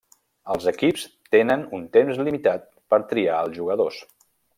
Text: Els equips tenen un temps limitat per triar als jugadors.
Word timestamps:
Els 0.53 0.63
equips 0.69 1.03
tenen 1.35 1.65
un 1.79 1.83
temps 1.97 2.21
limitat 2.29 2.65
per 2.95 2.99
triar 3.13 3.37
als 3.43 3.55
jugadors. 3.61 4.01